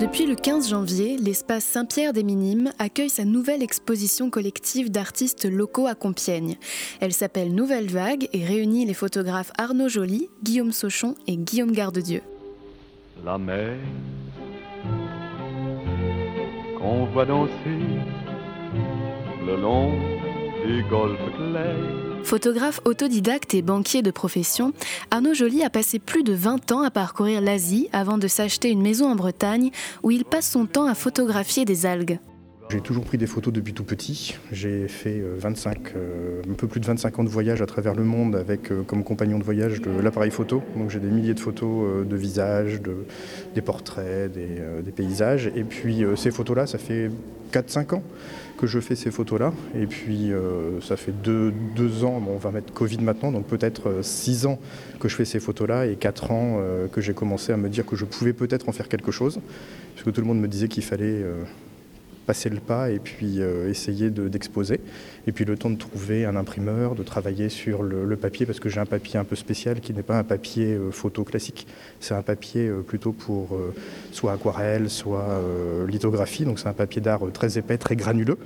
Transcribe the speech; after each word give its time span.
Depuis 0.00 0.26
le 0.26 0.36
15 0.36 0.70
janvier, 0.70 1.16
l'espace 1.16 1.64
Saint-Pierre 1.64 2.12
des 2.12 2.22
Minimes 2.22 2.70
accueille 2.78 3.10
sa 3.10 3.24
nouvelle 3.24 3.64
exposition 3.64 4.30
collective 4.30 4.92
d'artistes 4.92 5.44
locaux 5.44 5.88
à 5.88 5.96
Compiègne. 5.96 6.56
Elle 7.00 7.12
s'appelle 7.12 7.52
Nouvelle 7.52 7.90
Vague 7.90 8.28
et 8.32 8.44
réunit 8.44 8.86
les 8.86 8.94
photographes 8.94 9.50
Arnaud 9.58 9.88
Joly, 9.88 10.28
Guillaume 10.44 10.70
Sauchon 10.70 11.16
et 11.26 11.36
Guillaume 11.36 11.72
Gardedieu. 11.72 12.22
La 13.24 13.38
mer 13.38 13.76
qu'on 16.78 17.06
voit 17.06 17.26
danser 17.26 17.50
le 19.44 19.56
long 19.60 19.90
du 20.64 20.84
golfe 20.88 21.18
clair 21.36 22.07
Photographe 22.28 22.82
autodidacte 22.84 23.54
et 23.54 23.62
banquier 23.62 24.02
de 24.02 24.10
profession, 24.10 24.74
Arnaud 25.10 25.32
Joly 25.32 25.62
a 25.62 25.70
passé 25.70 25.98
plus 25.98 26.22
de 26.22 26.34
20 26.34 26.72
ans 26.72 26.82
à 26.82 26.90
parcourir 26.90 27.40
l'Asie 27.40 27.88
avant 27.94 28.18
de 28.18 28.28
s'acheter 28.28 28.68
une 28.68 28.82
maison 28.82 29.10
en 29.10 29.16
Bretagne 29.16 29.70
où 30.02 30.10
il 30.10 30.26
passe 30.26 30.46
son 30.46 30.66
temps 30.66 30.84
à 30.84 30.94
photographier 30.94 31.64
des 31.64 31.86
algues. 31.86 32.18
J'ai 32.70 32.82
toujours 32.82 33.04
pris 33.04 33.16
des 33.16 33.26
photos 33.26 33.50
depuis 33.50 33.72
tout 33.72 33.82
petit. 33.82 34.36
J'ai 34.52 34.88
fait 34.88 35.22
25, 35.38 35.94
euh, 35.96 36.42
un 36.50 36.52
peu 36.52 36.66
plus 36.66 36.80
de 36.80 36.86
25 36.86 37.18
ans 37.18 37.24
de 37.24 37.30
voyage 37.30 37.62
à 37.62 37.66
travers 37.66 37.94
le 37.94 38.04
monde 38.04 38.36
avec 38.36 38.70
euh, 38.70 38.82
comme 38.82 39.04
compagnon 39.04 39.38
de 39.38 39.44
voyage 39.44 39.80
de 39.80 39.90
l'appareil 39.90 40.30
photo. 40.30 40.62
J'ai 40.90 41.00
des 41.00 41.08
milliers 41.08 41.32
de 41.32 41.40
photos 41.40 41.86
euh, 41.86 42.04
de 42.04 42.14
visages, 42.14 42.82
de, 42.82 43.06
des 43.54 43.62
portraits, 43.62 44.30
des, 44.30 44.92
paysages. 44.92 45.50
Et 45.56 45.64
puis 45.64 46.04
ces 46.16 46.30
photos-là, 46.30 46.66
ça 46.66 46.76
fait 46.76 47.10
4-5 47.54 47.94
ans 47.94 48.02
que 48.58 48.66
je 48.66 48.80
fais 48.80 48.94
ces 48.94 49.10
photos-là. 49.10 49.52
Et 49.74 49.86
puis 49.86 50.32
ça 50.82 50.96
fait 50.96 51.12
2 51.12 51.52
deux, 51.74 52.04
ans, 52.04 52.22
on 52.28 52.36
va 52.36 52.50
mettre 52.50 52.72
Covid 52.72 52.98
maintenant, 52.98 53.32
donc 53.32 53.46
peut-être 53.46 54.02
6 54.02 54.46
ans 54.46 54.58
que 55.00 55.08
je 55.08 55.14
fais 55.16 55.24
ces 55.24 55.40
photos-là 55.40 55.86
et 55.86 55.96
4 55.96 56.30
ans 56.30 56.60
que 56.92 57.00
j'ai 57.00 57.14
commencé 57.14 57.52
à 57.52 57.56
me 57.56 57.68
dire 57.68 57.86
que 57.86 57.96
je 57.96 58.04
pouvais 58.04 58.32
peut-être 58.32 58.68
en 58.68 58.72
faire 58.72 58.88
quelque 58.88 59.12
chose. 59.12 59.40
Parce 59.94 60.04
que 60.04 60.10
tout 60.10 60.20
le 60.20 60.26
monde 60.26 60.40
me 60.40 60.48
disait 60.48 60.68
qu'il 60.68 60.84
fallait 60.84 61.24
passer 62.28 62.50
le 62.50 62.60
pas 62.60 62.90
et 62.90 62.98
puis 62.98 63.40
euh, 63.40 63.70
essayer 63.70 64.10
d'exposer. 64.10 64.80
et 65.26 65.32
puis 65.32 65.46
le 65.46 65.56
temps 65.56 65.70
de 65.70 65.78
trouver 65.78 66.26
un 66.26 66.36
imprimeur, 66.36 66.94
de 66.94 67.02
travailler 67.02 67.48
sur 67.48 67.82
le, 67.82 68.16
papier, 68.16 68.44
parce 68.44 68.60
que 68.60 68.68
j'ai 68.68 68.80
un 68.80 68.86
papier 68.86 69.18
un 69.18 69.24
peu 69.24 69.34
spécial 69.34 69.80
qui 69.80 69.94
n'est 69.94 70.02
pas 70.02 70.18
un 70.18 70.24
papier 70.24 70.74
euh, 70.74 70.90
photo 70.90 71.24
classique. 71.24 71.66
C'est 72.00 72.12
un 72.12 72.20
papier 72.20 72.68
euh, 72.68 72.82
plutôt 72.82 73.12
pour 73.12 73.58
soit 74.12 74.32
aquarelle, 74.32 74.90
soit 74.90 75.40
lithographie. 75.88 76.44
Donc 76.44 76.58
c'est 76.58 76.68
un 76.68 76.74
papier 76.74 77.00
d'art 77.00 77.22
très 77.32 77.56
épais, 77.56 77.78
très 77.78 77.96
granuleux. 77.96 78.38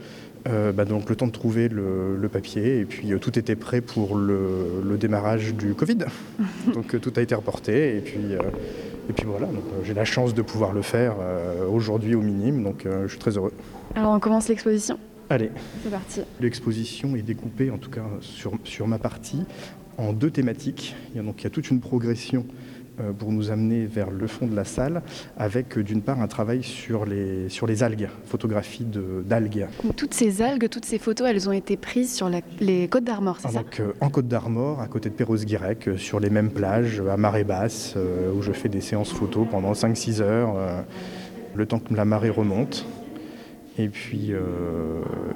Bah, 0.45 0.85
donc 0.85 1.09
le 1.09 1.17
temps 1.17 1.29
de 1.29 1.33
trouver 1.33 1.69
le, 1.69 2.29
papier 2.33 2.81
et 2.81 2.85
puis 2.85 3.13
tout 3.21 3.39
était 3.39 3.57
prêt 3.57 3.81
pour 3.81 4.17
le, 4.17 4.97
démarrage 4.97 5.55
du 5.55 5.75
Covid. 5.75 6.05
donc 6.75 7.01
tout 7.01 7.13
a 7.17 7.21
été 7.21 7.35
reporté 7.35 7.97
et 7.97 8.01
puis 8.01 8.37
et 9.09 9.13
puis 9.13 9.27
voilà, 9.27 9.47
euh, 9.47 9.83
j'ai 9.85 9.95
la 9.95 10.05
chance 10.05 10.35
de 10.35 10.43
pouvoir 10.43 10.73
le 10.73 10.83
faire 10.83 11.17
euh, 11.21 11.67
aujourd'hui 11.67 12.15
au 12.15 12.21
minimum, 12.21 12.63
donc 12.63 12.87
euh, 12.87 13.05
je 13.05 13.09
suis 13.09 13.19
très 13.19 13.37
heureux. 13.37 13.53
Alors 13.95 14.13
on 14.13 14.21
commence 14.21 14.49
l'exposition? 14.49 14.99
Allez. 15.29 15.51
C'est 15.83 15.91
parti. 15.91 16.21
L'exposition 16.41 17.17
est 17.17 17.23
découpée, 17.23 17.71
en 17.71 17.79
tout 17.79 17.91
cas 17.91 18.05
sur, 18.21 18.53
sur 18.65 18.87
ma 18.87 18.99
partie, 18.99 19.45
en 19.99 20.13
deux 20.13 20.31
thématiques. 20.31 20.95
Il 21.11 21.17
y 21.17 21.21
a, 21.21 21.23
donc, 21.23 21.41
il 21.41 21.45
y 21.45 21.47
a 21.47 21.51
toute 21.51 21.71
une 21.71 21.81
progression 21.81 22.47
pour 23.19 23.33
nous 23.33 23.51
amener 23.51 23.87
vers 23.87 24.11
le 24.11 24.27
fond 24.27 24.47
de 24.47 24.55
la 24.55 24.65
salle, 24.65 25.03
avec 25.37 25.77
euh, 25.77 25.83
d'une 25.83 26.03
part 26.03 26.21
un 26.21 26.27
travail 26.27 26.63
sur 26.63 27.05
les, 27.05 27.49
sur 27.49 27.67
les 27.67 27.83
algues, 27.83 28.09
photographie 28.27 28.87
d'algues. 29.25 29.67
Toutes 29.97 30.15
ces 30.15 30.43
algues, 30.43 30.69
toutes 30.69 30.85
ces 30.85 30.99
photos, 30.99 31.29
elles 31.29 31.49
ont 31.49 31.53
été 31.53 31.77
prises 31.77 32.15
sur 32.15 32.31
les 32.61 32.89
Côtes 32.89 33.05
d'Armor, 33.05 33.39
c'est 33.41 33.49
ça? 33.49 33.63
Euh, 33.81 33.93
En 34.01 34.11
Côte 34.11 34.29
d'Armor, 34.29 34.81
à 34.81 34.87
côté 34.87 35.09
de 35.09 35.15
Perros-Guirec, 35.15 35.91
sur 35.97 36.21
les 36.21 36.31
mêmes 36.31 36.51
plages, 36.51 37.03
à 37.11 37.17
marée 37.17 37.45
basse, 37.45 37.97
où 38.37 38.43
je 38.43 38.53
fais 38.53 38.69
des 38.69 38.81
séances 38.81 39.13
photos 39.13 39.47
pendant 39.51 39.73
5-6 39.73 40.21
heures, 40.21 40.55
le 41.55 41.67
temps 41.67 41.79
que 41.79 41.95
la 41.95 42.05
marée 42.05 42.31
remonte. 42.31 42.87
Et 43.79 43.89
puis, 43.89 44.33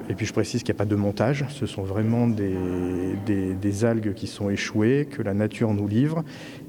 et 0.09 0.13
puis 0.13 0.25
je 0.25 0.33
précise 0.33 0.63
qu'il 0.63 0.73
n'y 0.73 0.77
a 0.77 0.79
pas 0.79 0.85
de 0.85 0.95
montage, 0.95 1.45
ce 1.49 1.65
sont 1.65 1.83
vraiment 1.83 2.27
des, 2.27 3.85
algues 3.85 4.13
qui 4.13 4.27
sont 4.27 4.49
échouées, 4.49 5.07
que 5.09 5.21
la 5.21 5.33
nature 5.33 5.73
nous 5.73 5.87
livre, 5.87 6.23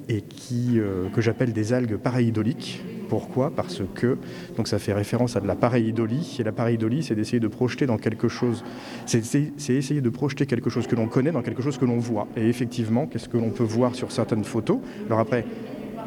et 0.08 0.22
qui, 0.22 0.78
euh, 0.78 1.08
que 1.10 1.20
j'appelle 1.20 1.52
des 1.52 1.72
algues 1.72 1.96
pareidoliques. 1.96 2.82
Pourquoi? 3.08 3.50
Parce 3.54 3.82
que 3.94 4.18
donc 4.56 4.68
ça 4.68 4.78
fait 4.78 4.92
référence 4.92 5.36
à 5.36 5.40
de 5.40 5.46
la 5.46 5.54
pareidolie, 5.54 6.36
et 6.40 6.42
la 6.42 6.52
pareidolie, 6.52 7.02
c'est 7.02 7.14
d'essayer 7.14 7.40
de 7.40 7.48
projeter 7.48 7.86
dans 7.86 7.98
quelque 7.98 8.28
chose, 8.28 8.64
c'est 9.06 9.20
essayer 9.68 10.00
de 10.00 10.10
projeter 10.10 10.46
quelque 10.46 10.70
chose 10.70 10.86
que 10.86 10.96
l'on 10.96 11.06
connaît 11.06 11.32
dans 11.32 11.42
quelque 11.42 11.62
chose 11.62 11.78
que 11.78 11.84
l'on 11.84 11.98
voit. 11.98 12.26
Et 12.36 12.48
effectivement, 12.48 13.06
qu'est-ce 13.06 13.28
que 13.28 13.38
l'on 13.38 13.50
peut 13.50 13.64
voir 13.64 13.94
sur 13.94 14.10
certaines 14.10 14.44
photos? 14.44 14.78
Alors 15.06 15.20
après, 15.20 15.44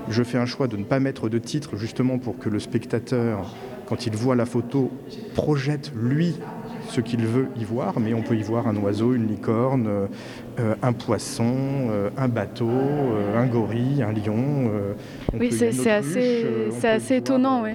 je 0.10 0.24
fais 0.24 0.38
un 0.38 0.46
choix 0.46 0.68
de 0.68 0.78
ne 0.78 0.84
pas 0.84 1.00
mettre 1.00 1.30
de 1.30 1.38
titre 1.38 1.78
justement 1.78 2.18
pour 2.18 2.38
que 2.38 2.50
le 2.50 2.60
spectateur, 2.60 3.56
quand 3.92 4.06
il 4.06 4.16
voit 4.16 4.38
la 4.38 4.46
photo, 4.46 4.90
projette 5.36 5.92
lui 5.94 6.34
ce 6.92 7.02
qu'il 7.02 7.26
veut 7.26 7.48
y 7.58 7.64
voir, 7.64 8.00
mais 8.00 8.14
on 8.14 8.22
peut 8.22 8.36
y 8.36 8.44
voir 8.44 8.68
un 8.68 8.76
oiseau, 8.76 9.14
une 9.14 9.28
licorne, 9.28 9.88
euh, 10.60 10.76
un 10.82 10.92
poisson, 10.92 11.46
euh, 11.48 12.10
un 12.18 12.28
bateau, 12.28 12.68
euh, 12.68 13.38
un 13.42 13.48
gorille, 13.48 14.04
un 14.04 14.12
lion. 14.12 14.70
oui, 15.34 15.50
c'est 15.52 15.90
assez, 15.90 16.46
assez 16.84 17.16
étonnant. 17.16 17.64
Oui. 17.64 17.72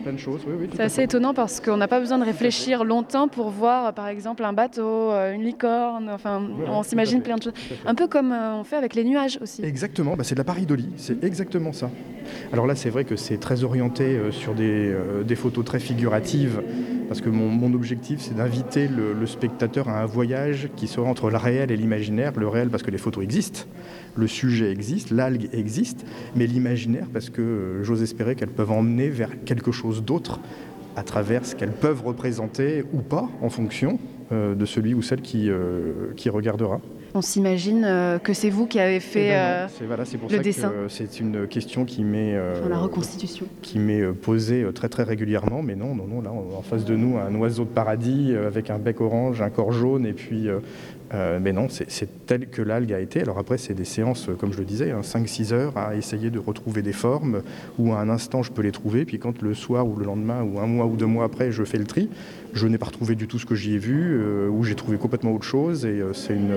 c'est 0.74 0.82
assez 0.82 1.02
étonnant 1.04 1.32
parce 1.32 1.60
qu'on 1.60 1.78
n'a 1.78 1.88
pas 1.88 2.00
besoin 2.00 2.18
de 2.18 2.24
réfléchir 2.24 2.84
longtemps 2.84 3.28
pour 3.28 3.48
voir, 3.48 3.94
par 3.94 4.08
exemple, 4.08 4.44
un 4.44 4.52
bateau, 4.52 5.10
une 5.34 5.42
licorne. 5.42 6.10
Enfin, 6.10 6.42
on 6.68 6.82
s'imagine 6.82 7.22
plein 7.22 7.36
de 7.36 7.44
choses. 7.44 7.54
Un 7.86 7.94
peu 7.94 8.08
comme 8.08 8.32
on 8.32 8.64
fait 8.64 8.76
avec 8.76 8.94
les 8.94 9.04
nuages 9.04 9.38
aussi. 9.40 9.64
Exactement, 9.64 10.14
bah, 10.16 10.24
c'est 10.24 10.34
de 10.34 10.40
la 10.40 10.44
paridolie, 10.44 10.90
c'est 10.96 11.24
exactement 11.24 11.72
ça. 11.72 11.90
Alors 12.52 12.66
là, 12.66 12.74
c'est 12.74 12.90
vrai 12.90 13.04
que 13.04 13.16
c'est 13.16 13.38
très 13.38 13.64
orienté 13.64 14.18
sur 14.32 14.54
des, 14.54 14.94
des, 15.24 15.36
photos 15.36 15.64
très 15.64 15.78
figuratives, 15.78 16.60
parce 17.08 17.20
que 17.20 17.28
mon, 17.28 17.72
objectif, 17.74 18.20
c'est 18.20 18.36
d'inviter 18.36 18.88
le, 18.88 19.26
spectateur 19.26 19.88
à 19.88 20.02
un 20.02 20.06
voyage 20.06 20.68
qui 20.76 20.86
sera 20.86 21.08
entre 21.08 21.30
le 21.30 21.36
réel 21.36 21.70
et 21.70 21.76
l'imaginaire. 21.76 22.32
Le 22.36 22.48
réel 22.48 22.68
parce 22.68 22.82
que 22.82 22.90
les 22.90 22.98
photos 22.98 23.24
existent, 23.24 23.62
le 24.16 24.26
sujet 24.26 24.70
existe, 24.70 25.10
l'algue 25.10 25.48
existe, 25.52 26.04
mais 26.34 26.46
l'imaginaire 26.46 27.06
parce 27.12 27.30
que 27.30 27.42
euh, 27.42 27.84
j'ose 27.84 28.02
espérer 28.02 28.34
qu'elles 28.34 28.48
peuvent 28.48 28.70
emmener 28.70 29.08
vers 29.08 29.30
quelque 29.44 29.72
chose 29.72 30.04
d'autre 30.04 30.40
à 30.96 31.02
travers 31.02 31.44
ce 31.44 31.54
qu'elles 31.54 31.72
peuvent 31.72 32.02
représenter 32.02 32.84
ou 32.92 33.00
pas 33.00 33.28
en 33.42 33.50
fonction 33.50 33.98
euh, 34.32 34.54
de 34.54 34.64
celui 34.64 34.94
ou 34.94 35.02
celle 35.02 35.20
qui, 35.20 35.50
euh, 35.50 36.12
qui 36.16 36.30
regardera. 36.30 36.80
On 37.16 37.22
s'imagine 37.22 37.82
que 38.22 38.34
c'est 38.34 38.50
vous 38.50 38.66
qui 38.66 38.78
avez 38.78 39.00
fait 39.00 39.28
eh 39.28 39.84
ben 39.86 40.04
c'est 40.04 40.18
pour 40.18 40.28
le 40.28 40.36
ça 40.36 40.42
dessin. 40.42 40.72
c'est 40.88 41.18
une 41.18 41.46
question 41.48 41.86
qui 41.86 42.04
m'est 42.04 42.36
la 42.68 42.78
reconstitution 42.78 43.46
qui 43.62 43.78
m'est 43.78 44.04
posée 44.12 44.66
très 44.74 44.90
très 44.90 45.02
régulièrement. 45.02 45.62
Mais 45.62 45.74
non, 45.74 45.94
non, 45.94 46.06
non. 46.06 46.20
Là, 46.20 46.30
en 46.30 46.62
face 46.62 46.84
de 46.84 46.94
nous, 46.94 47.16
un 47.16 47.34
oiseau 47.36 47.64
de 47.64 47.70
paradis 47.70 48.34
avec 48.36 48.68
un 48.68 48.78
bec 48.78 49.00
orange, 49.00 49.40
un 49.40 49.50
corps 49.50 49.72
jaune 49.72 50.04
et 50.04 50.12
puis 50.12 50.48
euh, 51.14 51.38
mais 51.40 51.52
non, 51.52 51.68
c'est 51.68 52.26
tel 52.26 52.48
que 52.48 52.62
l'algue 52.62 52.92
a 52.92 53.00
été. 53.00 53.20
Alors 53.20 53.38
après, 53.38 53.58
c'est 53.58 53.74
des 53.74 53.84
séances, 53.84 54.28
comme 54.38 54.52
je 54.52 54.58
le 54.58 54.64
disais, 54.64 54.92
5-6 54.92 55.52
hein, 55.52 55.56
heures 55.56 55.78
à 55.78 55.94
essayer 55.94 56.30
de 56.30 56.38
retrouver 56.38 56.82
des 56.82 56.92
formes, 56.92 57.42
où 57.78 57.92
à 57.92 58.00
un 58.00 58.08
instant 58.08 58.42
je 58.42 58.50
peux 58.50 58.62
les 58.62 58.72
trouver, 58.72 59.04
puis 59.04 59.18
quand 59.18 59.40
le 59.42 59.54
soir 59.54 59.86
ou 59.86 59.96
le 59.96 60.04
lendemain, 60.04 60.42
ou 60.42 60.58
un 60.58 60.66
mois 60.66 60.86
ou 60.86 60.96
deux 60.96 61.06
mois 61.06 61.24
après, 61.24 61.52
je 61.52 61.64
fais 61.64 61.78
le 61.78 61.84
tri, 61.84 62.08
je 62.54 62.66
n'ai 62.66 62.78
pas 62.78 62.86
retrouvé 62.86 63.14
du 63.14 63.28
tout 63.28 63.38
ce 63.38 63.46
que 63.46 63.54
j'y 63.54 63.74
ai 63.74 63.78
vu, 63.78 64.18
euh, 64.20 64.48
ou 64.48 64.64
j'ai 64.64 64.74
trouvé 64.74 64.96
complètement 64.96 65.32
autre 65.32 65.44
chose, 65.44 65.84
et 65.84 66.00
euh, 66.00 66.12
c'est 66.12 66.34
une, 66.34 66.56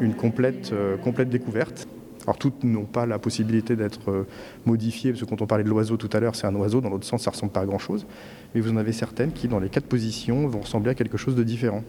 une 0.00 0.14
complète, 0.14 0.72
complète 1.02 1.28
découverte. 1.28 1.88
Alors 2.24 2.36
toutes 2.36 2.62
n'ont 2.62 2.84
pas 2.84 3.06
la 3.06 3.18
possibilité 3.18 3.74
d'être 3.74 4.26
modifiées, 4.66 5.12
parce 5.12 5.22
que 5.22 5.28
quand 5.28 5.40
on 5.40 5.46
parlait 5.46 5.64
de 5.64 5.68
l'oiseau 5.70 5.96
tout 5.96 6.10
à 6.12 6.20
l'heure, 6.20 6.34
c'est 6.34 6.46
un 6.46 6.54
oiseau, 6.54 6.80
dans 6.80 6.90
l'autre 6.90 7.06
sens, 7.06 7.22
ça 7.22 7.30
ressemble 7.30 7.52
pas 7.52 7.60
à 7.60 7.66
grand-chose, 7.66 8.06
mais 8.54 8.60
vous 8.60 8.70
en 8.70 8.76
avez 8.76 8.92
certaines 8.92 9.32
qui, 9.32 9.48
dans 9.48 9.60
les 9.60 9.70
quatre 9.70 9.86
positions, 9.86 10.46
vont 10.46 10.60
ressembler 10.60 10.90
à 10.90 10.94
quelque 10.94 11.16
chose 11.16 11.34
de 11.34 11.42
différent. 11.42 11.82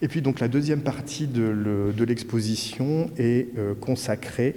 Et 0.00 0.08
puis 0.08 0.20
donc 0.20 0.40
la 0.40 0.48
deuxième 0.48 0.80
partie 0.80 1.26
de 1.28 2.04
l'exposition 2.04 3.10
est 3.16 3.56
euh, 3.56 3.74
consacrée 3.74 4.56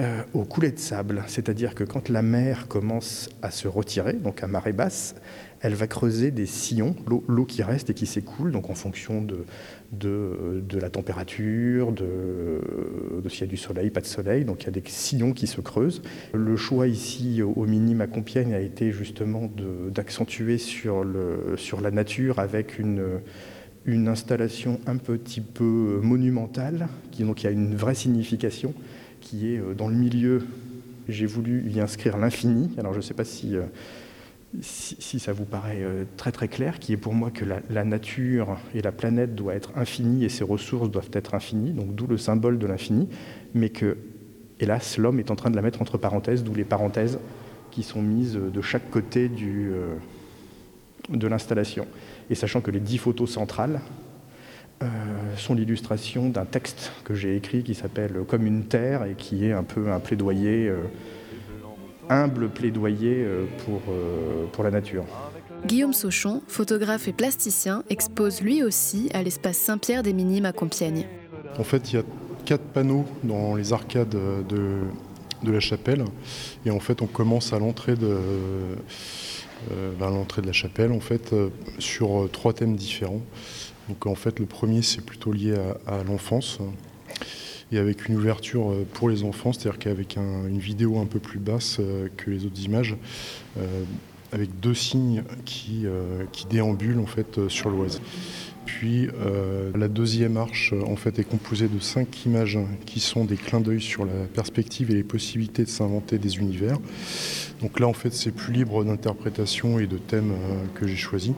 euh, 0.00 0.22
au 0.32 0.44
coulet 0.44 0.70
de 0.70 0.78
sable, 0.78 1.22
c'est-à-dire 1.26 1.74
que 1.74 1.84
quand 1.84 2.08
la 2.08 2.22
mer 2.22 2.68
commence 2.68 3.28
à 3.42 3.50
se 3.50 3.68
retirer, 3.68 4.14
donc 4.14 4.42
à 4.42 4.46
marée 4.46 4.72
basse, 4.72 5.14
elle 5.60 5.74
va 5.74 5.86
creuser 5.86 6.30
des 6.30 6.46
sillons, 6.46 6.96
l'eau 7.28 7.44
qui 7.44 7.62
reste 7.62 7.90
et 7.90 7.94
qui 7.94 8.06
s'écoule, 8.06 8.50
donc 8.50 8.70
en 8.70 8.74
fonction 8.74 9.20
de, 9.20 9.44
de, 9.92 10.78
la 10.78 10.88
température, 10.88 11.92
de, 11.92 12.62
s'il 13.28 13.40
y 13.42 13.44
a 13.44 13.46
du 13.46 13.58
soleil, 13.58 13.90
pas 13.90 14.00
de 14.00 14.06
soleil, 14.06 14.46
donc 14.46 14.62
il 14.62 14.66
y 14.66 14.68
a 14.68 14.72
des 14.72 14.82
sillons 14.86 15.34
qui 15.34 15.46
se 15.46 15.60
creusent. 15.60 16.00
Le 16.32 16.56
choix 16.56 16.86
ici 16.86 17.42
au 17.42 17.66
minime 17.66 18.00
à 18.00 18.06
Compiègne 18.06 18.54
a 18.54 18.60
été 18.60 18.92
justement 18.92 19.50
d'accentuer 19.90 20.56
sur, 20.56 21.04
sur 21.56 21.82
la 21.82 21.90
nature 21.90 22.38
avec 22.38 22.78
une 22.78 23.20
une 23.86 24.08
installation 24.08 24.78
un 24.86 24.96
petit 24.96 25.40
peu 25.40 26.00
monumentale, 26.02 26.88
qui 27.10 27.24
donc 27.24 27.44
a 27.44 27.50
une 27.50 27.74
vraie 27.74 27.94
signification, 27.94 28.74
qui 29.20 29.54
est 29.54 29.58
euh, 29.58 29.74
dans 29.74 29.88
le 29.88 29.94
milieu. 29.94 30.46
J'ai 31.08 31.26
voulu 31.26 31.68
y 31.70 31.80
inscrire 31.80 32.18
l'infini. 32.18 32.70
Alors 32.78 32.92
je 32.92 32.98
ne 32.98 33.02
sais 33.02 33.14
pas 33.14 33.24
si, 33.24 33.56
euh, 33.56 33.62
si, 34.60 35.18
ça 35.18 35.32
vous 35.32 35.44
paraît 35.44 35.84
très 36.16 36.30
très 36.30 36.46
clair, 36.46 36.78
qui 36.78 36.92
est 36.92 36.96
pour 36.96 37.14
moi 37.14 37.30
que 37.30 37.44
la, 37.44 37.84
nature 37.84 38.58
et 38.74 38.82
la 38.82 38.92
planète 38.92 39.34
doivent 39.34 39.56
être 39.56 39.72
infinies 39.76 40.24
et 40.24 40.28
ses 40.28 40.44
ressources 40.44 40.90
doivent 40.90 41.10
être 41.12 41.34
infinies, 41.34 41.72
donc 41.72 41.94
d'où 41.94 42.06
le 42.06 42.16
symbole 42.16 42.58
de 42.58 42.66
l'infini, 42.66 43.08
mais 43.54 43.70
que, 43.70 43.96
hélas, 44.60 44.98
l'homme 44.98 45.18
est 45.18 45.32
en 45.32 45.36
train 45.36 45.50
de 45.50 45.56
la 45.56 45.62
mettre 45.62 45.82
entre 45.82 45.98
parenthèses, 45.98 46.44
d'où 46.44 46.54
les 46.54 46.64
parenthèses 46.64 47.18
qui 47.72 47.82
sont 47.82 48.02
mises 48.02 48.34
de 48.34 48.60
chaque 48.60 48.88
côté 48.90 49.28
du, 49.28 49.72
de 51.08 51.26
l'installation. 51.26 51.86
Et 52.28 52.34
sachant 52.34 52.60
que 52.60 52.70
les 52.70 52.80
dix 52.80 52.98
photos 52.98 53.30
centrales 53.30 53.80
sont 55.36 55.54
l'illustration 55.54 56.28
d'un 56.28 56.44
texte 56.44 56.92
que 57.04 57.14
j'ai 57.14 57.36
écrit 57.36 57.62
qui 57.62 57.74
s'appelle 57.74 58.24
Comme 58.26 58.46
une 58.46 58.64
terre 58.64 59.04
et 59.04 59.14
qui 59.14 59.44
est 59.46 59.52
un 59.52 59.62
peu 59.62 59.92
un 59.92 60.00
plaidoyer 60.00 60.72
humble 62.10 62.48
plaidoyer 62.48 63.22
euh, 63.24 63.46
pour, 63.64 63.80
euh, 63.88 64.44
pour 64.52 64.64
la 64.64 64.70
nature. 64.70 65.04
Guillaume 65.64 65.92
Sauchon, 65.92 66.42
photographe 66.48 67.08
et 67.08 67.12
plasticien, 67.12 67.84
expose 67.88 68.42
lui 68.42 68.62
aussi 68.62 69.08
à 69.14 69.22
l'espace 69.22 69.56
Saint-Pierre 69.56 70.02
des 70.02 70.12
Minimes 70.12 70.44
à 70.44 70.52
Compiègne. 70.52 71.06
En 71.58 71.64
fait, 71.64 71.92
il 71.92 71.96
y 71.96 71.98
a 71.98 72.02
quatre 72.44 72.64
panneaux 72.64 73.06
dans 73.22 73.54
les 73.54 73.72
arcades 73.72 74.08
de, 74.08 74.80
de 75.42 75.52
la 75.52 75.60
chapelle. 75.60 76.04
Et 76.64 76.70
en 76.70 76.80
fait, 76.80 77.02
on 77.02 77.06
commence 77.06 77.52
à 77.52 77.58
l'entrée 77.58 77.94
de, 77.94 78.16
euh, 79.72 79.92
l'entrée 79.98 80.42
de 80.42 80.46
la 80.46 80.52
chapelle 80.52 80.92
en 80.92 81.00
fait, 81.00 81.34
sur 81.78 82.28
trois 82.32 82.52
thèmes 82.52 82.76
différents. 82.76 83.22
Donc 83.88 84.06
en 84.06 84.14
fait, 84.14 84.38
le 84.38 84.46
premier, 84.46 84.82
c'est 84.82 85.04
plutôt 85.04 85.32
lié 85.32 85.54
à 85.86 86.02
l'enfance 86.04 86.60
et 87.72 87.78
avec 87.78 88.08
une 88.08 88.16
ouverture 88.16 88.70
euh, 88.70 88.86
pour 88.92 89.08
les 89.08 89.22
enfants, 89.24 89.52
c'est-à-dire 89.52 89.78
qu'avec 89.78 90.16
une 90.16 90.58
vidéo 90.58 90.98
un 90.98 91.06
peu 91.06 91.18
plus 91.18 91.38
basse 91.38 91.78
euh, 91.80 92.08
que 92.16 92.30
les 92.30 92.44
autres 92.44 92.62
images, 92.62 92.96
euh, 93.58 93.84
avec 94.32 94.60
deux 94.60 94.74
signes 94.74 95.24
qui, 95.44 95.86
qui 96.30 96.46
déambulent 96.46 97.00
en 97.00 97.06
fait 97.06 97.48
sur 97.48 97.68
l'Oise. 97.68 98.00
Puis 98.80 99.08
la 99.74 99.88
deuxième 99.88 100.38
arche 100.38 100.72
en 100.72 100.96
fait 100.96 101.18
est 101.18 101.24
composée 101.24 101.68
de 101.68 101.78
cinq 101.80 102.24
images 102.24 102.58
qui 102.86 102.98
sont 102.98 103.26
des 103.26 103.36
clins 103.36 103.60
d'œil 103.60 103.82
sur 103.82 104.06
la 104.06 104.24
perspective 104.32 104.90
et 104.90 104.94
les 104.94 105.02
possibilités 105.02 105.64
de 105.64 105.68
s'inventer 105.68 106.16
des 106.16 106.38
univers. 106.38 106.78
Donc 107.60 107.78
là 107.78 107.86
en 107.88 107.92
fait 107.92 108.14
c'est 108.14 108.30
plus 108.30 108.54
libre 108.54 108.82
d'interprétation 108.82 109.78
et 109.80 109.86
de 109.86 109.98
thèmes 109.98 110.32
que 110.76 110.86
j'ai 110.86 110.96
choisi. 110.96 111.34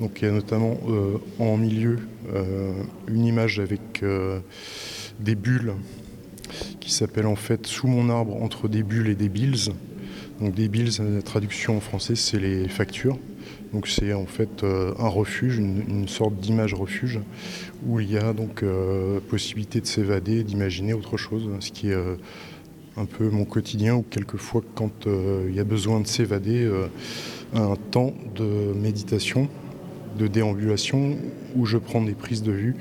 Donc 0.00 0.22
il 0.22 0.24
y 0.24 0.28
a 0.28 0.32
notamment 0.32 0.78
en 1.38 1.58
milieu 1.58 1.98
une 3.06 3.26
image 3.26 3.60
avec 3.60 4.02
des 5.20 5.34
bulles 5.34 5.74
qui 6.80 6.90
s'appelle 6.90 7.26
en 7.26 7.36
fait 7.36 7.66
Sous 7.66 7.86
mon 7.86 8.08
arbre 8.08 8.42
entre 8.42 8.68
des 8.68 8.82
bulles 8.82 9.08
et 9.08 9.14
des 9.14 9.28
bills. 9.28 9.74
Donc 10.40 10.54
des 10.54 10.68
bills, 10.68 10.88
la 11.00 11.20
traduction 11.20 11.76
en 11.76 11.80
français, 11.80 12.14
c'est 12.16 12.40
les 12.40 12.66
factures. 12.66 13.18
Donc 13.72 13.88
c'est 13.88 14.12
en 14.12 14.26
fait 14.26 14.64
euh, 14.64 14.92
un 14.98 15.08
refuge, 15.08 15.56
une, 15.58 16.06
sorte 16.06 16.34
d'image 16.34 16.74
refuge 16.74 17.20
où 17.86 18.00
il 18.00 18.10
y 18.10 18.18
a 18.18 18.34
donc 18.34 18.62
euh, 18.62 19.18
possibilité 19.20 19.80
de 19.80 19.86
s'évader, 19.86 20.44
d'imaginer 20.44 20.92
autre 20.92 21.16
chose, 21.16 21.48
ce 21.60 21.72
qui 21.72 21.88
est 21.88 21.94
euh, 21.94 22.16
un 22.98 23.06
peu 23.06 23.30
mon 23.30 23.46
quotidien 23.46 23.94
ou 23.94 24.02
quelquefois 24.02 24.62
quand 24.74 25.06
il 25.06 25.54
y 25.54 25.60
a 25.60 25.64
besoin 25.64 26.00
de 26.00 26.06
s'évader, 26.06 26.70
un 27.54 27.74
temps 27.90 28.12
de 28.34 28.74
méditation, 28.74 29.48
de 30.18 30.26
déambulation 30.26 31.16
où 31.56 31.64
je 31.64 31.78
prends 31.78 32.02
des 32.02 32.12
prises 32.12 32.42
de 32.42 32.52
vue 32.52 32.76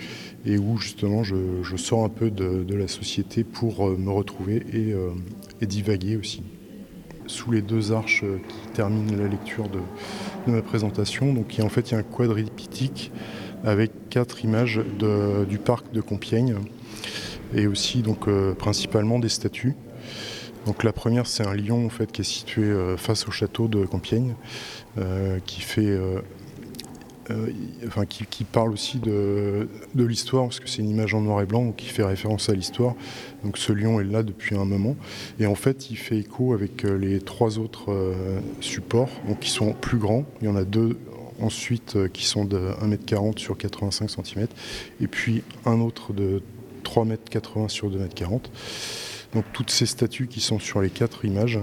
et 0.45 0.57
où 0.57 0.77
justement 0.77 1.23
je, 1.23 1.77
sors 1.77 2.03
un 2.03 2.09
peu 2.09 2.29
de, 2.29 2.75
la 2.75 2.89
société 2.89 3.45
pour 3.45 3.89
me 3.97 4.11
retrouver 4.11 4.63
et, 4.73 5.65
divaguer 5.65 6.17
aussi. 6.17 6.44
Sous 7.31 7.50
les 7.50 7.62
deux 7.62 7.94
arches 7.94 8.25
euh, 8.25 8.42
qui 8.45 8.68
terminent 8.74 9.16
la 9.16 9.30
lecture 9.30 9.69
de, 9.69 9.80
ma 10.48 10.62
présentation, 10.62 11.33
donc 11.33 11.57
en 11.63 11.69
fait 11.69 11.89
il 11.89 11.94
y 11.94 11.95
a 11.95 12.00
un 12.00 12.04
quadriptyque 12.04 13.10
avec 13.63 14.10
quatre 14.10 14.44
images 14.44 14.81
du 15.48 15.57
parc 15.57 15.94
de 15.94 16.01
Compiègne 16.01 16.56
et 17.56 17.68
aussi 17.68 18.01
donc 18.01 18.28
principalement 18.56 19.18
des 19.18 19.30
statues. 19.30 19.75
Donc 20.66 20.83
la 20.83 20.92
première 20.92 21.25
c'est 21.25 21.48
un 21.48 21.54
lion 21.54 21.86
en 21.86 21.89
fait 21.89 22.12
qui 22.12 22.22
est 22.22 22.25
situé 22.25 22.74
face 22.98 23.28
au 23.30 23.31
château 23.31 23.68
de 23.68 23.86
Compiègne, 23.86 24.36
qui 25.45 25.62
fait 25.62 25.86
euh, 25.86 26.19
enfin, 27.88 28.06
qui, 28.06 28.44
parle 28.44 28.74
aussi 28.74 29.00
de, 29.00 29.68
l'histoire, 29.95 30.45
parce 30.45 30.60
que 30.60 30.69
c'est 30.69 30.81
une 30.81 30.89
image 30.89 31.13
en 31.13 31.22
noir 31.22 31.42
et 31.42 31.45
blanc, 31.45 31.72
qui 31.72 31.88
fait 31.88 32.04
référence 32.04 32.50
à 32.50 32.54
l'histoire. 32.54 32.95
Donc 33.44 33.57
ce 33.57 33.74
lion 33.74 34.00
est 34.00 34.06
là 34.06 34.24
depuis 34.24 34.56
un 34.56 34.66
moment. 34.66 34.95
Et 35.39 35.45
en 35.45 35.56
fait, 35.56 35.89
il 35.92 35.98
fait 35.98 36.18
écho 36.18 36.54
avec 36.54 36.86
euh, 36.86 36.98
les 36.98 37.19
trois 37.19 37.60
autres 37.60 37.92
euh, 37.92 38.39
supports, 38.60 39.10
donc 39.28 39.39
qui 39.39 39.50
sont 39.50 39.74
plus 39.74 39.98
grands. 39.98 40.25
Il 40.42 40.48
y 40.48 40.50
en 40.50 40.56
a 40.56 40.63
deux 40.63 40.98
ensuite 41.42 41.98
qui 42.13 42.25
sont 42.25 42.45
de 42.45 42.72
1m40 42.83 43.39
sur 43.39 43.57
85 43.57 44.10
cm, 44.10 44.48
et 45.01 45.07
puis 45.07 45.42
un 45.66 45.80
autre 45.81 46.13
de 46.13 46.44
3m80 46.83 47.69
sur 47.69 47.89
2m40. 47.89 48.42
Donc 49.33 49.45
toutes 49.54 49.72
ces 49.72 49.86
statues 49.86 50.28
qui 50.28 50.42
sont 50.42 50.60
sur 50.60 50.81
les 50.81 50.89
quatre 50.89 51.25
images 51.25 51.60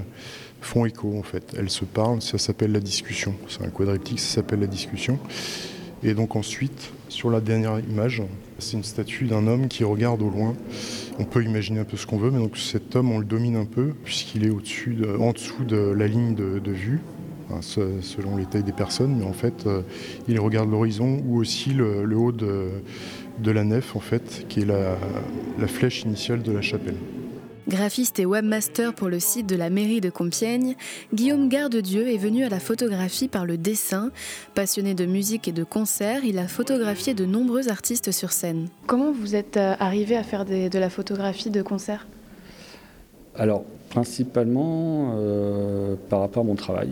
font 0.61 0.87
écho 0.87 1.17
en 1.19 1.23
fait. 1.23 1.55
Elles 1.56 1.70
se 1.70 1.85
parlent, 1.85 2.23
ça 2.23 2.38
s'appelle 2.38 2.73
la 2.73 2.81
discussion. 2.81 3.35
C'est 3.49 3.62
un 3.62 3.70
quadriptyque, 3.70 4.20
ça 4.20 4.37
s'appelle 4.37 4.61
la 4.61 4.67
discussion. 4.67 5.19
Et 6.03 6.15
donc 6.15 6.37
ensuite, 6.37 6.93
sur 7.09 7.31
la 7.31 7.41
dernière 7.41 7.81
image, 7.81 8.23
c'est 8.59 8.76
une 8.76 8.85
statue 8.85 9.25
d'un 9.26 9.47
homme 9.47 9.69
qui 9.69 9.85
regarde 9.85 10.23
au 10.23 10.31
loin. 10.31 10.55
On 11.19 11.25
peut 11.25 11.43
imaginer 11.43 11.81
un 11.81 11.85
peu 11.85 11.97
ce 11.97 12.06
qu'on 12.06 12.19
veut, 12.19 12.31
mais 12.31 12.38
donc 12.38 12.56
cet 12.56 12.94
homme, 12.94 13.11
on 13.11 13.19
le 13.19 13.25
domine 13.25 13.56
un 13.56 13.65
peu, 13.65 13.93
puisqu'il 14.05 14.44
est 14.47 14.50
en 15.19 15.32
dessous 15.32 15.65
de 15.65 15.76
la 15.76 16.06
ligne 16.06 16.35
de, 16.35 16.70
vue, 16.70 17.00
selon 17.61 18.37
les 18.37 18.47
tailles 18.47 18.62
des 18.62 18.73
personnes, 18.73 19.17
mais 19.19 19.25
en 19.25 19.32
fait, 19.32 19.67
euh, 19.67 19.82
il 20.29 20.38
regarde 20.38 20.70
l'horizon 20.70 21.20
ou 21.26 21.38
aussi 21.38 21.70
le, 21.70 22.17
haut 22.17 22.31
de, 22.31 22.70
la 23.44 23.65
nef, 23.65 23.97
en 23.97 24.00
fait, 24.00 24.47
qui 24.49 24.61
est 24.61 24.67
la 24.67 25.67
flèche 25.67 26.03
initiale 26.03 26.43
de 26.43 26.53
la 26.53 26.62
chapelle. 26.62 26.97
Graphiste 27.69 28.19
et 28.19 28.25
webmaster 28.25 28.94
pour 28.94 29.11
le 29.11 29.20
site 29.20 29.47
de 29.47 29.55
la 29.55 29.69
mairie 29.69 30.00
de 30.00 30.09
Compiègne, 30.09 30.75
Guillaume 31.12 31.50
Gardedieu 31.50 32.09
est 32.09 32.17
venu 32.17 32.43
à 32.44 32.49
la 32.49 32.61
photographie 32.61 33.29
par 33.29 33.44
le 33.44 33.59
dessin. 33.59 34.11
Passionné 34.55 34.94
de 34.94 35.05
musique 35.05 35.49
et 35.49 35.53
de 35.53 35.65
concerts, 35.65 36.25
il 36.25 36.38
a 36.38 36.49
photographié 36.49 37.12
de 37.12 37.26
nombreux 37.26 37.69
artistes 37.69 38.11
sur 38.11 38.32
scène. 38.32 38.69
Comment 38.87 39.12
vous 39.12 39.37
êtes 39.37 39.59
euh, 39.59 39.75
arrivé 39.81 40.17
à 40.17 40.23
faire 40.23 40.47
de 40.47 40.79
la 40.79 40.88
photographie 40.88 41.50
de 41.50 41.61
concert 41.61 42.06
Alors, 43.37 43.65
principalement 43.91 45.12
euh, 45.17 45.94
par 46.09 46.20
rapport 46.20 46.44
à 46.44 46.47
mon 46.47 46.55
travail 46.55 46.88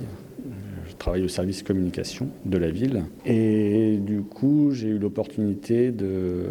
travaille 0.99 1.25
au 1.25 1.29
service 1.29 1.63
communication 1.63 2.29
de 2.45 2.59
la 2.59 2.71
ville. 2.71 3.05
Et 3.25 3.99
du 3.99 4.23
coup, 4.23 4.71
j'ai 4.73 4.89
eu 4.89 4.99
l'opportunité 4.99 5.91
de... 5.91 6.45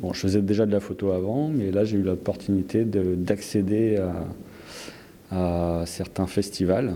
Bon, 0.00 0.12
je 0.12 0.20
faisais 0.20 0.42
déjà 0.42 0.66
de 0.66 0.72
la 0.72 0.80
photo 0.80 1.10
avant, 1.12 1.48
mais 1.48 1.70
là, 1.70 1.84
j'ai 1.84 1.98
eu 1.98 2.02
l'opportunité 2.02 2.84
d'accéder 2.84 3.98
à, 5.30 5.80
à, 5.80 5.86
certains 5.86 6.26
festivals 6.26 6.94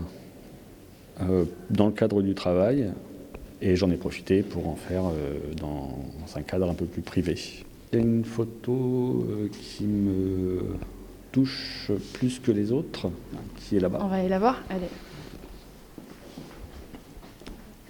euh, 1.21 1.45
dans 1.69 1.87
le 1.87 1.91
cadre 1.91 2.21
du 2.21 2.33
travail. 2.33 2.91
Et 3.61 3.75
j'en 3.75 3.91
ai 3.91 3.97
profité 3.97 4.41
pour 4.41 4.69
en 4.69 4.75
faire 4.75 5.03
euh, 5.07 5.37
dans, 5.59 5.89
un 6.35 6.41
cadre 6.41 6.69
un 6.69 6.73
peu 6.73 6.85
plus 6.85 7.01
privé. 7.01 7.35
Il 7.91 7.99
y 7.99 8.01
a 8.01 8.05
une 8.05 8.23
photo 8.23 9.27
euh, 9.29 9.49
qui 9.51 9.83
me 9.83 10.61
touche 11.31 11.91
plus 12.13 12.39
que 12.39 12.51
les 12.51 12.71
autres, 12.71 13.11
qui 13.57 13.75
est 13.75 13.79
là-bas. 13.79 13.99
On 14.01 14.07
va 14.07 14.15
aller 14.17 14.29
la 14.29 14.39
voir 14.39 14.61
Allez 14.69 14.87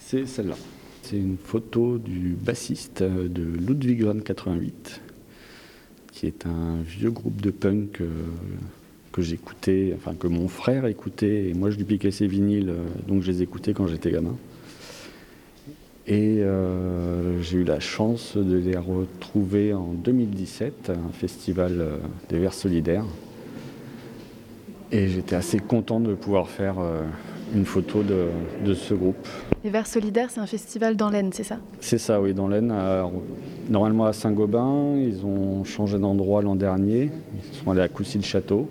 c'est 0.10 0.26
celle-là. 0.26 0.56
C'est 1.04 1.18
une 1.18 1.38
photo 1.38 2.00
du 2.00 2.36
bassiste 2.40 3.04
de 3.04 3.44
Ludwig 3.44 4.04
van 4.04 4.20
88, 4.20 5.02
qui 6.12 6.26
est 6.26 6.48
un 6.48 6.82
vieux 6.82 7.12
groupe 7.12 7.42
de 7.42 7.52
punk 7.52 8.02
euh, 8.02 8.08
que 9.12 9.22
j'écoutais, 9.22 9.94
enfin 9.96 10.16
que 10.16 10.26
mon 10.26 10.48
frère 10.48 10.88
écoutait, 10.88 11.50
et 11.50 11.54
moi 11.54 11.70
je 11.70 11.78
lui 11.78 11.84
piquais 11.84 12.10
ses 12.10 12.26
vinyles, 12.26 12.72
euh, 12.72 12.86
donc 13.08 13.22
je 13.22 13.32
les 13.32 13.44
écoutais 13.44 13.74
quand 13.74 13.86
j'étais 13.86 14.10
gamin. 14.10 14.36
Et 16.08 16.40
euh, 16.40 17.40
j'ai 17.44 17.60
eu 17.60 17.64
la 17.64 17.80
chance 17.80 18.36
de 18.36 18.58
les 18.58 18.78
retrouver 18.78 19.76
en 19.76 19.94
2017 19.94 20.90
à 20.90 20.94
un 20.94 21.12
festival 21.14 21.86
des 22.30 22.40
Verts 22.40 22.56
Solidaires. 22.56 23.06
Et 24.92 25.08
j'étais 25.08 25.36
assez 25.36 25.60
content 25.60 26.00
de 26.00 26.16
pouvoir 26.16 26.50
faire 26.50 26.78
une 27.54 27.66
photo 27.66 28.04
de, 28.04 28.74
ce 28.74 28.94
groupe. 28.94 29.28
Les 29.64 29.70
Verts 29.70 29.88
Solidaires, 29.88 30.30
c'est 30.30 30.40
un 30.40 30.46
festival 30.48 30.96
dans 30.96 31.10
l'Aisne, 31.10 31.32
c'est 31.34 31.44
ça? 31.44 31.58
C'est 31.80 31.98
ça, 31.98 32.22
oui, 32.22 32.34
dans 32.34 32.48
l'Aisne. 32.48 32.74
Normalement 33.70 34.06
à 34.06 34.14
Saint-Gobain, 34.14 34.96
ils 34.98 35.26
ont 35.26 35.64
changé 35.64 35.98
d'endroit 35.98 36.42
l'an 36.42 36.56
dernier. 36.56 37.12
Ils 37.34 37.58
sont 37.58 37.72
allés 37.72 37.82
à 37.82 37.88
Coucy-le-Château. 37.88 38.70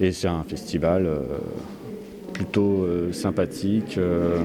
Et 0.00 0.12
c'est 0.12 0.28
un 0.28 0.44
festival 0.44 1.06
euh, 1.06 1.20
plutôt 2.32 2.84
euh, 2.84 3.12
sympathique. 3.12 3.98
Euh. 3.98 4.38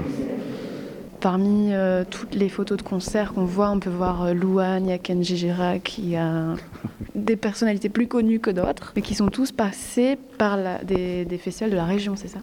Parmi 1.20 1.72
toutes 2.10 2.34
les 2.34 2.48
photos 2.48 2.76
de 2.76 2.82
concerts 2.82 3.32
qu'on 3.32 3.46
voit, 3.46 3.70
on 3.70 3.80
peut 3.80 3.90
voir 3.90 4.32
Louane, 4.32 4.84
il 4.84 4.90
y 4.90 4.92
a 4.92 4.98
Kenji 4.98 5.36
Girac, 5.36 5.98
il 5.98 6.10
y 6.10 6.16
a 6.16 6.54
des 7.16 7.36
personnalités 7.36 7.88
plus 7.88 8.06
connues 8.06 8.38
que 8.38 8.50
d'autres, 8.50 8.92
mais 8.94 9.02
qui 9.02 9.14
sont 9.14 9.28
tous 9.28 9.50
passés 9.50 10.18
par 10.38 10.58
des, 10.84 11.24
des 11.24 11.38
festivals 11.38 11.70
de 11.70 11.76
la 11.76 11.86
région, 11.86 12.14
c'est 12.14 12.28
ça? 12.28 12.38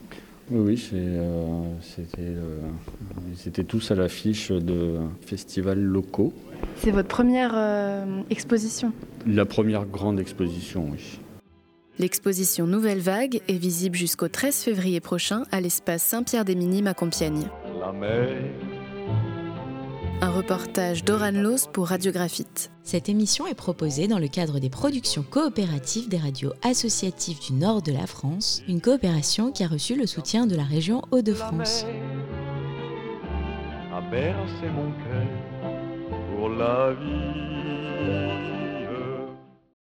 Oui, 0.54 0.90
euh, 0.94 1.64
c'était, 3.36 3.64
tous 3.64 3.92
à 3.92 3.96
l'affiche 3.96 4.52
de 4.52 5.00
festivals 5.26 5.80
locaux. 5.80 6.34
C'est 6.78 6.92
votre 6.92 7.08
première 7.08 7.54
euh, 7.56 8.22
exposition? 8.30 8.94
La 9.26 9.46
première 9.46 9.86
grande 9.86 10.20
exposition, 10.20 10.90
oui. 10.92 11.20
L'exposition 12.00 12.66
Nouvelle 12.66 13.00
Vague 13.00 13.42
est 13.48 13.58
visible 13.58 13.96
jusqu'au 13.96 14.28
13 14.28 14.64
février 14.64 15.00
prochain 15.00 15.44
à 15.52 15.62
l'espace 15.62 16.04
Saint-Pierre-des-Minimes 16.04 16.88
à 16.88 16.94
Compiègne. 16.94 17.48
Un 20.24 20.30
reportage 20.30 21.03
d'Oran 21.03 21.34
Los 21.34 21.68
pour 21.74 21.89
Radiographite. 21.89 22.72
Cette 22.82 23.10
émission 23.10 23.46
est 23.46 23.56
proposée 23.56 24.08
dans 24.08 24.20
le 24.20 24.30
cadre 24.30 24.58
des 24.60 24.70
productions 24.70 25.22
coopératives 25.22 26.08
des 26.08 26.15
radios 26.15 26.53
associatives 26.62 27.42
du 27.42 27.51
nord 27.51 27.82
de 27.82 27.92
la 27.92 28.08
France, 28.08 28.63
une 28.70 28.80
coopération 28.80 29.51
qui 29.51 29.65
a 29.65 29.68
reçu 29.68 29.98
le 29.98 30.08
soutien 30.08 30.48
de 30.48 30.56
la 30.56 30.63
région 30.63 31.01
Hauts-de-France. 31.12 31.86
mon 34.70 34.94
cœur 34.94 35.27
pour 36.38 36.48
la 36.48 36.94
vie. 36.94 38.53